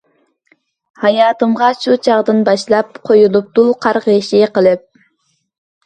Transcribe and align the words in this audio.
ھاياتىمغا 1.03 1.69
شۇ 1.85 1.99
چاغدىن 2.09 2.41
باشلاپ، 2.49 2.99
قويۇلۇپتۇ 3.11 3.71
قارغىشى 3.87 4.45
قېلىپ. 4.61 4.89